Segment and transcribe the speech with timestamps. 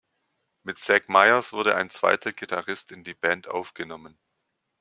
[0.63, 4.17] Mit Zach Myers wurde ein zweiter Gitarrist in die Band aufgenommen.